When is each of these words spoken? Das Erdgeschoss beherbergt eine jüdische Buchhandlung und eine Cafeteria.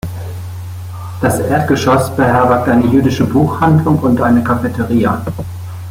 Das 1.21 1.37
Erdgeschoss 1.39 2.09
beherbergt 2.15 2.67
eine 2.67 2.87
jüdische 2.87 3.23
Buchhandlung 3.23 3.99
und 3.99 4.19
eine 4.19 4.43
Cafeteria. 4.43 5.21